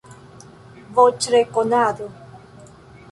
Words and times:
Voĉrekonado 0.95 2.09